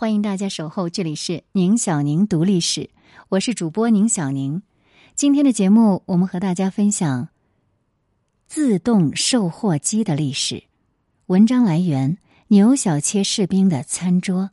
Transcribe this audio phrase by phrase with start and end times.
[0.00, 2.88] 欢迎大家守候，这里是宁小宁读历史，
[3.28, 4.62] 我是主播宁小宁。
[5.14, 7.28] 今天的节目，我们和大家分享
[8.46, 10.64] 自动售货机的历史。
[11.26, 12.16] 文章来源：
[12.48, 14.52] 牛小切士兵的餐桌。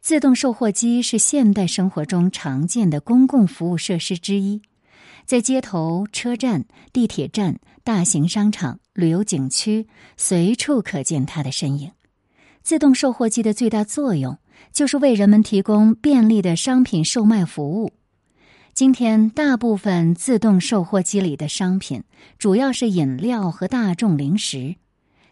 [0.00, 4.62] 自动售货机是现代生活中常见的公共服务设施之一，
[5.24, 11.90] 在街头、车站、地铁站、大型商场、旅游景区，随处可见它的身影。
[12.66, 14.38] 自动售货机的最大作用
[14.72, 17.92] 就是为人们提供便利的商品售卖服务。
[18.74, 22.02] 今天，大部分自动售货机里的商品
[22.38, 24.74] 主要是饮料和大众零食。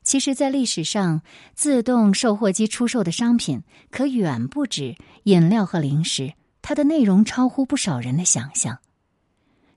[0.04, 1.22] 其实，在历史上，
[1.56, 8.78] 自动售货机出售的商品可远不止饮料和零食，它的内容超乎不少人的想象。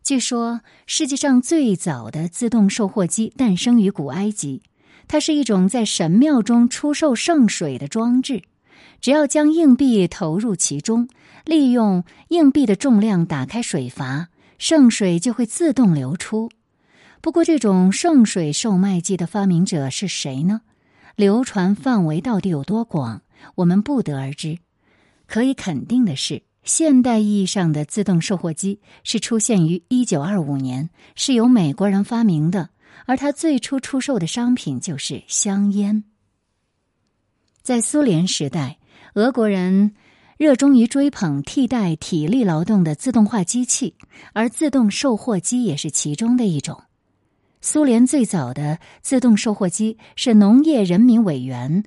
[0.04, 4.62] 据说，世界上最早的自动售货机诞生于古埃及。
[5.08, 8.42] 它是一种在神庙中出售圣水的装置，
[9.00, 11.08] 只要将硬币投入其中，
[11.46, 14.28] 利用硬币的重量打开水阀，
[14.58, 16.50] 圣水就会自动流出。
[17.22, 20.62] 不过，这种圣水售卖机的发明者是谁呢？
[21.16, 23.22] 流传范围到底有多广，
[23.56, 24.60] 我们不得而知。
[25.26, 32.70] 可以肯定的是，现代意义上的自动售货机是出现于一九二五年，是由美国人发明的。
[33.08, 36.04] 而他最初出售的商品就是香烟。
[37.64, 38.78] 在苏联时代，
[39.16, 39.96] 俄国人
[40.38, 43.96] 热衷于追捧替代体力劳动的自动化机器，
[44.34, 46.84] 而自动售货机也是其中的一种。
[47.62, 51.84] 苏联最早的自动售货机是农业人民委员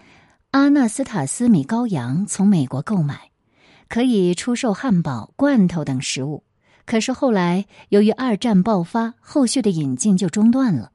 [0.50, 3.30] 阿纳斯塔斯米高扬从美国购买，
[3.88, 6.44] 可以出售汉堡、罐头等食物。
[6.86, 10.92] 可是后来由于二战爆发，后续的引进就中断了。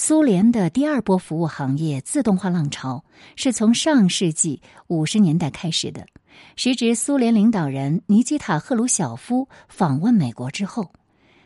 [0.00, 3.04] 苏联的第二波服务行业自动化浪潮
[3.34, 6.06] 是从上世纪五十年代开始的。
[6.54, 10.92] 时值苏联领导人尼基塔·赫鲁晓夫访问美国之后，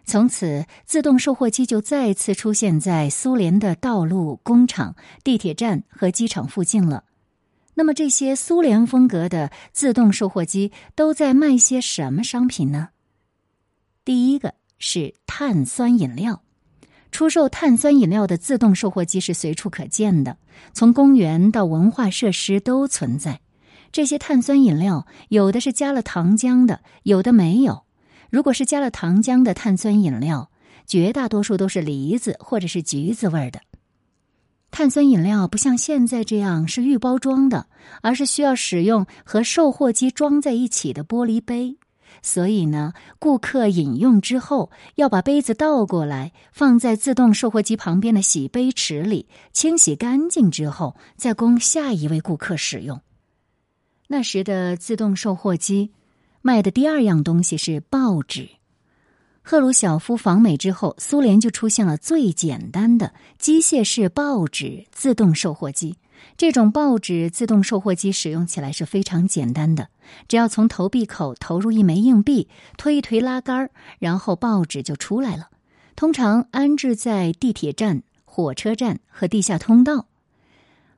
[0.05, 7.05] 从此自动售货机就再次出现在苏联的道路、工厂、地铁站和机场附近了。
[7.73, 12.91] 那么，这些苏联风格的自动售货机都在卖些什么商品呢？
[14.05, 16.43] 第一个是碳酸饮料。
[17.13, 20.39] 出售碳酸饮料的自动售货机是随处可见的，
[20.73, 23.41] 从公园到文化设施都存在。
[23.93, 27.83] 这些碳酸饮料有的是加了糖浆的，有的没有。
[28.31, 30.51] 如果是加了糖浆的碳酸饮料，
[30.87, 33.61] 绝大多数都是梨子或者是橘子味儿的。
[34.71, 37.67] 碳酸饮料不像现在这样是预包装的，
[38.01, 41.77] 而是需要使用和售货机装在一起的玻璃杯。
[42.23, 53.01] 所以呢，顾客饮用之后要把杯子倒过来，放在自动售货机旁边的洗杯池里，清洗干净之后，再供下一位顾客使用。
[54.07, 55.91] 那时的自动售货机
[56.43, 58.49] 卖的第二样东西是报纸。
[59.43, 65.97] 赫鲁晓夫访美之后，苏联就出现了最简单的机械式报纸自动售货机。
[66.37, 69.89] 这种报纸自动售货机使用起来是非常简单的，
[70.29, 75.49] 只要从投币口投入一枚硬币，推一推拉杆，然后报纸就出来了。
[75.95, 80.07] 通常安置在地铁站、火车站和地下通道。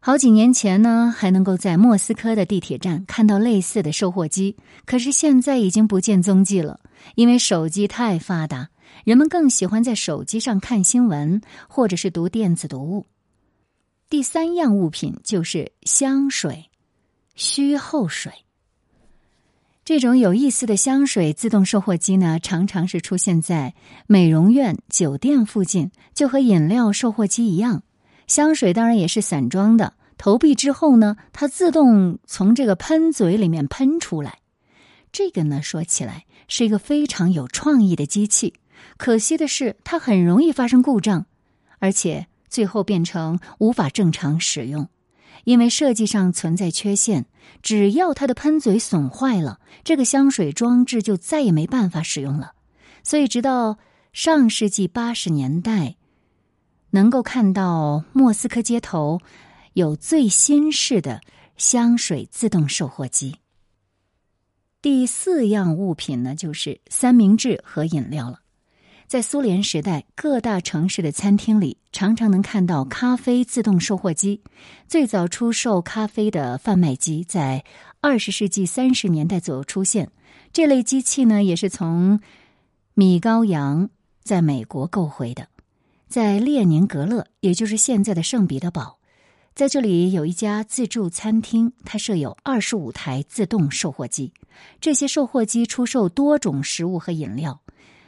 [0.00, 6.78] 好几年前呢，还能够在莫斯科的地铁站看到类似的售货机，可是现在已经不见踪迹了。
[7.14, 8.68] 因为手机太发达，
[9.04, 13.06] 人们更喜欢在手机上看新闻或者是读电子读物。
[14.14, 16.70] 第三样物品就是香水，
[17.34, 18.32] 虚后水。
[19.84, 23.74] 这种有意思的香水自动售货机呢，常常是出现在
[24.06, 27.82] 美容院、酒店附近，就和饮料售货机一样。
[28.28, 34.38] 香水当然也是散装的，投币之后呢，它自动从这个喷嘴里面喷出来。
[35.10, 38.54] 这个呢，说起来是一个非常有创意的机器，
[38.96, 41.26] 可惜的是它很容易发生故障，
[41.80, 42.28] 而且。
[42.54, 44.88] 最后变成无法正常使用，
[45.42, 47.26] 因为设计上存在缺陷。
[47.62, 52.52] 只要它的喷嘴损坏了，这个香水装置就再也没办法使用了。
[53.02, 53.76] 所以，直到
[54.12, 55.96] 上世纪八十年代，
[56.90, 59.20] 能够看到莫斯科街头
[59.72, 61.20] 有最新式的
[61.56, 63.38] 香水自动售货机。
[64.80, 68.43] 第四样物品呢，就是三明治和饮料了。
[69.06, 74.40] 在苏联时代，各大城市的餐厅里常常能看到咖啡自动售货机。
[74.88, 77.64] 最早出售咖啡的贩卖机在
[78.00, 80.10] 二十世纪三十年代左右出现。
[80.52, 82.20] 这类机器呢，也是从
[82.94, 83.88] 米高扬
[84.22, 85.48] 在美国购回的。
[86.08, 88.98] 在列宁格勒，也就是现在的圣彼得堡，
[89.54, 94.32] 在这里有一家自助餐厅，它设有二十五台自动售货机，
[94.80, 97.60] 这些售货机出售多种食物和饮料，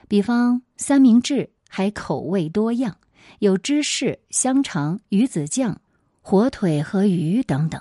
[0.06, 2.96] 比方三明治，还口味多样，
[3.38, 5.80] 有芝士、香肠、鱼子酱、
[6.20, 7.80] 火腿和鱼等等，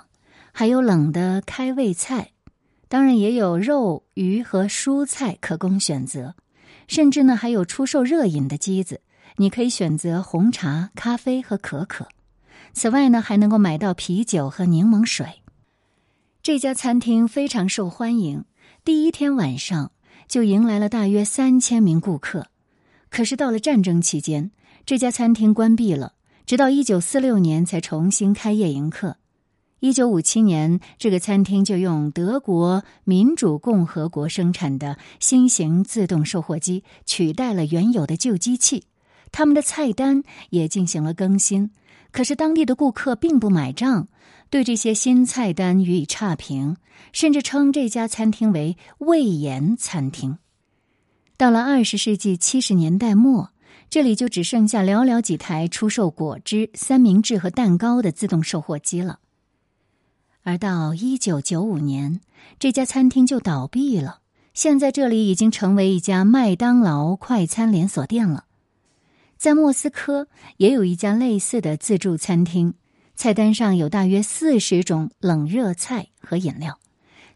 [0.52, 2.32] 还有冷的开胃菜，
[2.88, 6.34] 当然也有肉、鱼和蔬菜可供选择，
[6.88, 9.00] 甚至呢还有出售热饮的机子，
[9.36, 12.08] 你可以选择红茶、咖啡和可可。
[12.72, 15.42] 此外呢，还能够买到啤酒和柠檬水。
[16.42, 18.44] 这家餐厅非常受欢迎，
[18.84, 19.92] 第一天晚上
[20.28, 22.46] 就迎来了大约三千名顾客。
[23.10, 24.50] 可是到了战争期间，
[24.84, 26.14] 这家餐厅关闭了，
[26.44, 29.16] 直到一九四六年才重新开业迎客。
[29.80, 38.84] 一九五七年，这个餐厅就用德国民主共和国生产的新型自动售货机取代了原有的旧机器，
[39.32, 41.70] 他们的菜单也进行了更新。
[42.10, 44.08] 可是当地的顾客并不买账，
[44.48, 46.78] 对这些新菜单予以差评，
[47.12, 50.38] 甚至称这家餐厅为“胃炎餐厅”。
[51.36, 53.50] 到了二十世纪七十年代末，
[53.90, 59.18] 这里就只剩下寥寥几台出售果汁、三明治和蛋糕的自动售货机了。
[60.42, 62.20] 而到一九九五年，
[62.58, 64.20] 这家餐厅就倒闭了。
[64.54, 68.44] 现在这里已经成为一家麦当劳快餐连锁店了。
[69.36, 72.72] 在莫斯科也有一家类似的自助餐厅，
[73.14, 76.78] 菜单上有大约四十种冷热菜和饮料。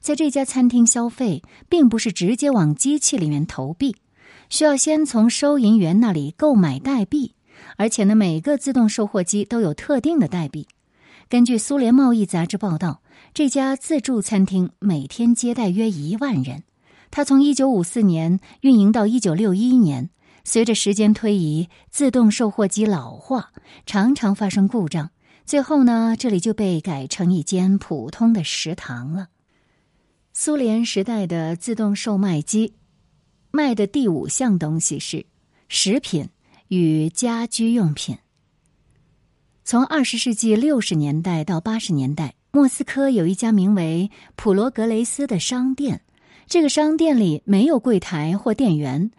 [0.01, 3.97] 在这家餐厅消费，并不是直接往机器里面投币，
[4.49, 7.35] 需要先从收银员那里购买代币，
[7.77, 10.67] 而且呢，每个自动售货机都有特定的代币。
[11.29, 13.03] 根据苏联贸易杂志报道，
[13.35, 16.65] 这家自助餐厅每天接待约一万人。
[17.11, 20.11] 它从一九五四年运营到一九六一年。
[20.43, 23.51] 随着时间推移，自动售货机老化，
[23.85, 25.11] 常常发生故障。
[25.45, 29.27] 最后呢，这里就被改成一间普通的食堂了。
[30.43, 32.73] 苏联时代的自动售卖机
[33.51, 35.27] 卖的第五项东西是
[35.69, 36.31] 食品
[36.69, 38.17] 与家居用品。
[39.65, 46.01] 从二十世纪六十年代到八十年代，莫斯科有一家名为普罗格雷斯的商店，
[46.47, 49.11] 这个商店里没有柜台或店员。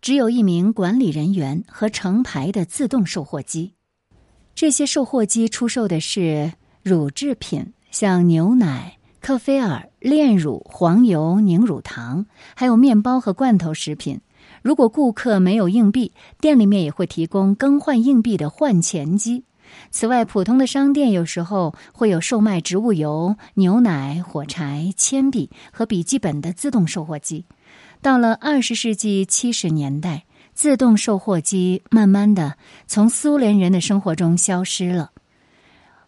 [0.00, 3.74] 只有一名管理人员和成排的自动售货机。
[4.54, 12.26] 这些售货机出售的是乳制品，像牛奶、克菲尔、炼乳、黄油、凝乳糖，
[12.56, 14.20] 还有面包和罐头食品。
[14.62, 19.44] 如果顾客没有硬币，店里面也会提供更换硬币的换钱机。
[19.92, 27.44] 此外，普通的商店有时候会有售卖植物油、牛奶、火柴、铅笔和笔记本的自动售货机。
[28.02, 32.56] 到了二十世纪七十年代，自动售货机慢慢的
[32.88, 35.12] 从苏联人的生活中消失了。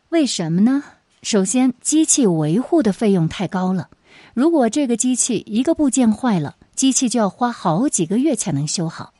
[0.08, 0.82] 为什么呢？
[1.24, 3.88] 首先，机器维护的费用太高了。
[4.34, 9.14] 如果这个机器一个部件坏了，机器就要花好几个月才能修好。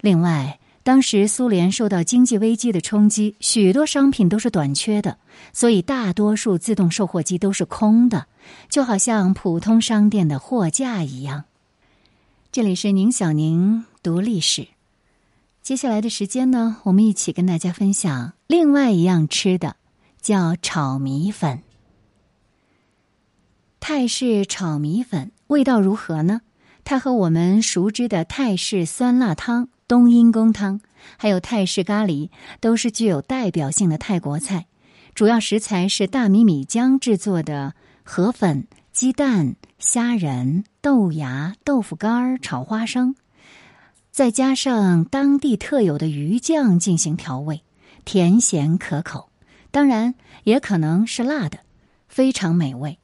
[0.00, 5.18] 另外，当时苏联受到经济危机的冲击，许多商品都是短缺的，
[5.52, 8.26] 所以大多数自动售货机都是空的，
[8.68, 11.44] 就好像普通商店的货架一样。
[12.50, 14.66] 这里是宁小宁读历史。
[15.62, 19.76] 接下来的时间呢，我们一起跟大家分享另外一样吃的，
[20.26, 21.62] 叫炒米粉。
[23.78, 26.40] 泰式炒米粉味道如何呢？
[26.82, 30.80] 它和我们熟知的泰式酸辣汤、冬阴功汤，
[31.16, 34.66] 还有泰式咖喱，都是具有代表性的泰国菜。
[35.14, 39.54] 主要食材是大米米浆制作的河粉、鸡蛋。
[39.78, 43.14] 虾仁、豆芽、豆腐干、炒花生，
[44.10, 47.62] 再加上当地特有的鱼酱进行调味，
[48.04, 49.28] 甜咸可口。
[49.76, 50.14] 当然，
[50.44, 51.58] 也可能是辣的，
[52.08, 52.98] 非常美味。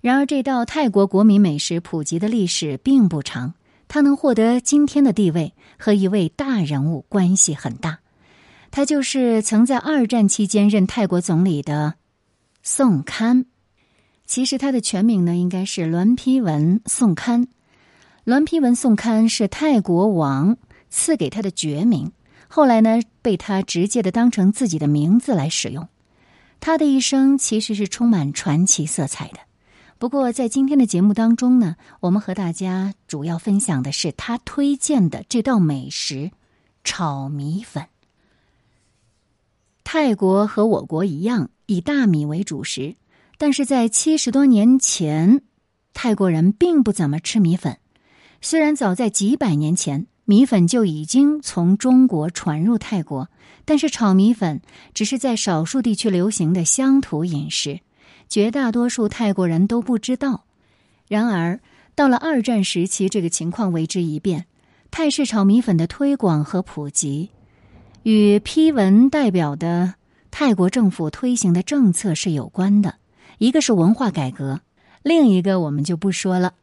[0.00, 3.52] 然而，这道泰国国民美食普及的历史并不长。
[3.86, 7.98] 它能获得今天的地位，和一位大人物关系很大。
[8.70, 11.96] 他就是曾在二战期间任泰国总理的
[12.62, 13.44] 宋堪。
[14.24, 17.46] 其实他的全名呢，应该是栾丕文宋堪。
[18.24, 20.56] 栾丕文宋堪是泰国王
[20.88, 22.10] 赐给他的绝名，
[22.48, 25.86] 后来呢，被他直接的当成自己的名字来使用。
[26.60, 29.38] 他的一生其实是充满传奇色彩的。
[29.98, 36.30] 不过，在今天的节目当中呢，我们和大家主要分享的是他推荐的这道美食——
[36.84, 37.86] 炒米粉。
[39.84, 42.96] 泰国和我国一样，以大米为主食。
[43.38, 45.42] 但是在七十多年前，
[45.94, 47.78] 泰国人并不怎么吃米粉。
[48.42, 53.28] 虽然早在几百年前，米粉就已经从中国传入泰国，
[53.64, 54.60] 但是炒米粉
[54.92, 57.78] 只是在少数地区流行的乡土饮食，
[58.28, 60.44] 绝大多数泰国人都不知道。
[61.06, 61.60] 然而，
[61.94, 64.46] 到了二战时期，这个情况为之一变。
[64.90, 67.30] 泰式炒米粉的推广和普及，
[68.02, 69.94] 与批文代表的
[70.30, 72.96] 泰国政府推行的政策是有关的。
[73.38, 74.60] 一个是文化改革，
[75.02, 76.54] 另一个我们就不说了。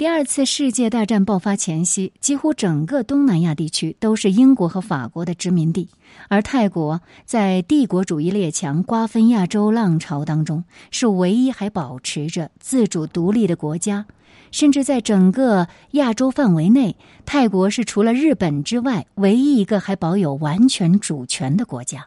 [0.00, 5.90] 第二次世界大战爆发前夕，几乎整个东南亚地区都是英国和法国的殖民地，
[6.30, 14.06] 而泰国在帝国主义列强瓜分亚洲浪潮当中，是唯一还保持着自主独立的国家。
[14.50, 22.06] 甚至在整个亚洲范围内，泰国是除了日本之外唯一一个还保有完全主权的国家。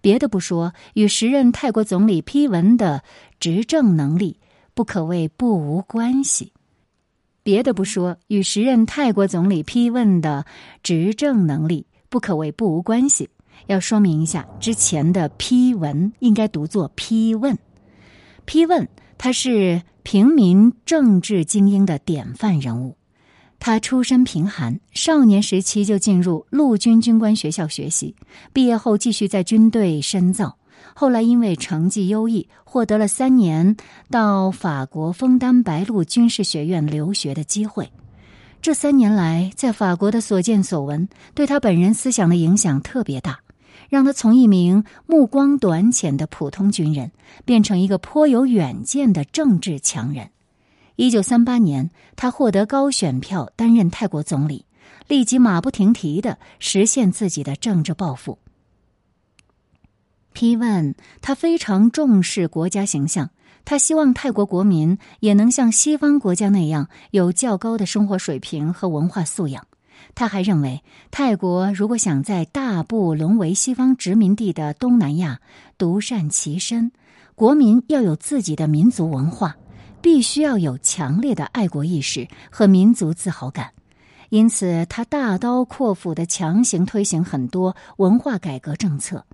[0.00, 3.04] 别的不说，与时任泰国总理批文的
[3.38, 4.40] 执政能力
[4.74, 6.52] 不可谓不无关系。
[7.42, 10.44] 别的不说，与时任泰国总理批问的
[10.82, 13.28] 执政能力不可谓不无关系。
[13.66, 17.56] 要说明一下，之前的批文应该读作批问，
[18.44, 19.82] 批问他是。
[20.04, 22.96] 平民政治精英的典范人物，
[23.60, 28.16] 他出身贫寒，少年时期就进入陆军军官学校学习，
[28.52, 30.56] 毕业后继续在军队深造。
[30.94, 33.76] 后来因为成绩优异，获得了三年
[34.10, 37.90] 到法国枫丹白露军事学院留学的机会。
[38.60, 43.40] 这三年来，在法国的所见所闻，对他本人思想的影响特别大。
[43.88, 47.10] 让他从一名目光短浅的普通军人，
[47.44, 50.30] 变成一个颇有远见的政治强人。
[50.96, 54.64] 一九三八年，他获得高选票担任泰国总理，
[55.08, 58.38] 立即马不停蹄的实现自己的政治抱负。
[60.32, 63.30] 批问他非常重视国家形象，
[63.64, 69.66] 他希望泰国国民也能像西方国家那样有较高的生活水平和文化素养。
[70.14, 75.40] 他还认为，泰国如果想在大部沦为西方殖民地的东南亚
[75.78, 76.90] 独善其身，
[77.34, 79.56] 国民要有自己的民族文化，
[80.00, 83.70] 必须要有强烈的爱国意识和民族自豪感。
[84.28, 89.24] 因此，他大刀阔斧的强行推行很多文化改革政策，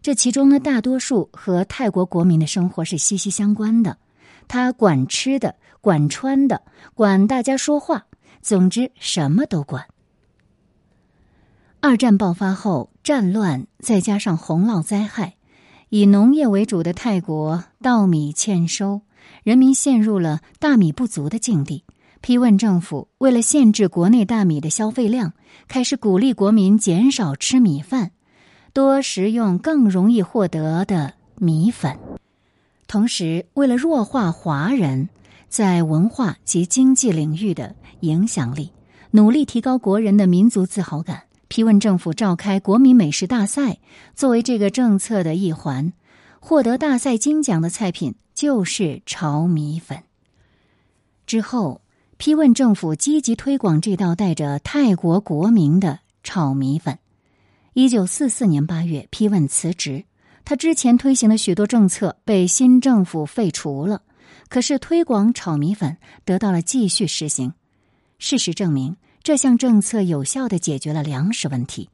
[0.00, 3.98] 这其中呢大多数和泰国国民的生活是息息相关的。
[4.46, 6.62] 他管吃的，管穿的，
[6.94, 8.06] 管大家说话，
[8.40, 9.84] 总之什么都管。
[11.80, 15.36] 二战爆发后，战乱再加上洪涝灾害，
[15.90, 19.02] 以农业为主的泰国稻米欠收，
[19.42, 21.84] 人民陷入了大米不足的境地。
[22.20, 25.34] 批问政府为了限制国内大米的消费量，
[25.68, 28.10] 开始鼓励国民减少吃米饭，
[28.78, 31.98] 多食用更容易获得的米粉。
[32.86, 35.08] 同时，为了弱化华人
[35.48, 38.70] 在文化及经济领域的影响力，
[39.10, 41.24] 努力提高国人的民族自豪感。
[41.48, 43.78] 批问政府召开国民美食大赛，
[44.14, 45.92] 作为这个政策的一环，
[46.38, 50.04] 获得大赛金奖的菜品就是炒米粉。
[51.26, 51.80] 之后，
[52.16, 56.96] 批问政府积极推广这道带着泰国国名的炒米粉。
[57.80, 60.04] 一九四四年八月，批问辞职，
[60.44, 64.02] 他之前推行的许多政策被新政府废除了，
[64.48, 67.52] 可是推广炒米粉得到了继续实行。
[68.18, 68.96] 事实证明。
[69.22, 71.88] 这项政策有效的解决了粮食问题。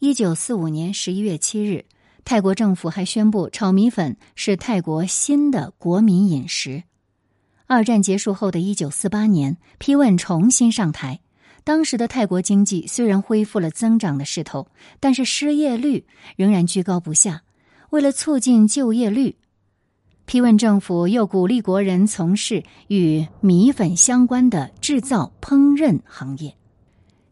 [0.00, 1.84] 一九四五年十一月七日，
[2.24, 6.82] 泰国政府还宣布炒米粉是泰国新的国民饮食。
[7.68, 11.20] 二战结束后的一九四八年，批问重新上台。
[11.64, 14.68] 当时的泰国经济虽然恢复了增长的势头，
[15.00, 16.06] 但是失业率
[16.36, 17.42] 仍然居高不下。
[17.90, 19.36] 为了促进就业率。
[20.26, 26.56] 批问政府又鼓励国人从事与米粉相关的制造、烹饪行业，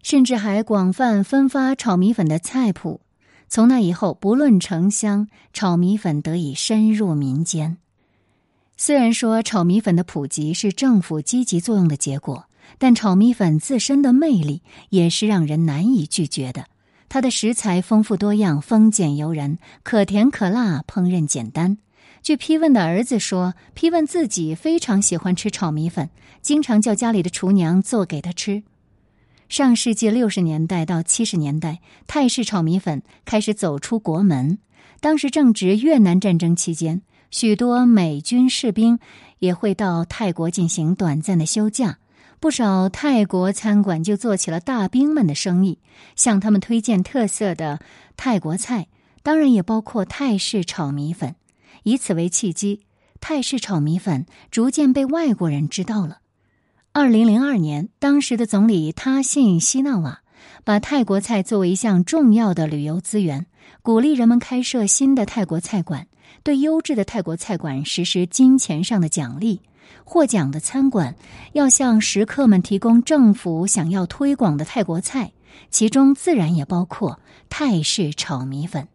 [0.02, 3.00] 甚至还广泛分发炒米粉的菜谱。
[3.48, 7.78] 从那以后，不论城乡，炒米粉得以深入民间。
[8.76, 12.46] 虽然说炒米粉的普及是政府积极作用的结果，
[12.78, 16.66] 但炒米粉自身的魅力也是让人难以拒绝的。
[17.08, 21.78] 它的食材丰富多样，丰俭由人，可甜可辣，烹饪简单。
[22.22, 26.08] 据批问的儿子说，批问自己非常喜欢吃炒米粉，
[26.40, 28.62] 经常叫家里的厨娘做给他吃。
[29.48, 34.58] 上世纪六十年代到七十年代，泰式炒米粉开始走出国门。
[35.00, 38.98] 当时正值越南战争期间，许多美军士兵
[39.40, 41.98] 也会到泰国进行短暂的休假，
[42.42, 45.78] 不少泰国餐馆就做起了大兵们的生意，
[46.16, 47.78] 向他们推荐特色的
[48.16, 48.88] 泰国菜，
[49.22, 51.36] 当然也包括泰式炒米粉。
[51.84, 52.80] 以此为契机，
[53.20, 56.18] 泰式炒米粉逐渐被外国人知道了。
[56.90, 60.22] 二零零二年，当时的总理他信希纳瓦
[60.64, 63.46] 把泰国菜作为一项重要的旅游资源，
[63.82, 66.08] 鼓励人们开设新的泰国菜馆，
[66.42, 69.60] 对优质的泰国菜馆实施金钱上的奖励。
[70.04, 71.14] 获奖的餐馆
[71.52, 75.32] 要向食客们提供政府想要推广的泰国菜，
[75.70, 78.88] 其中自然也包括泰式炒米粉。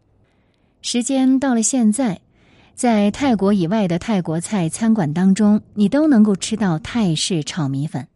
[0.82, 2.20] 时间到了现在。
[2.74, 8.06] 在泰国以外的泰国菜餐馆当中，你都能够吃到泰式炒米粉，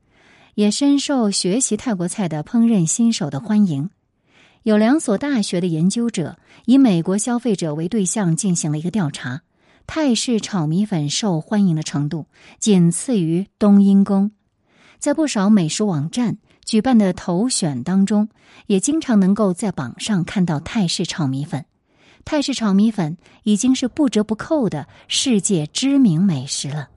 [0.55, 3.91] 也深受学习泰国菜的烹饪新手的欢迎。
[4.63, 9.43] 有两所大学的研究者以美国消费者为对象进行了一个调查，
[9.87, 12.27] 泰式炒米粉受欢迎的程度
[12.59, 14.33] 仅次于冬阴功。
[14.99, 18.29] 在不少美食网站举办的头选当中，
[18.67, 21.65] 也经常能够在榜上看到泰式炒米粉。
[22.25, 26.89] 泰式炒米粉已经是不折不扣的世界知名美食了。